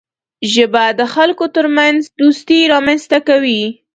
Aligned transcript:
ژبه 0.53 0.83
د 0.99 1.01
خلکو 1.13 1.45
ترمنځ 1.55 1.99
دوستي 2.19 2.59
رامنځته 2.73 3.17
کوي 3.27 3.63